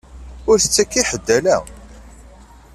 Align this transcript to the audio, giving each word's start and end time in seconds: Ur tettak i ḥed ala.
Ur 0.49 0.57
tettak 0.59 0.91
i 1.01 1.03
ḥed 1.09 1.27
ala. 1.37 1.57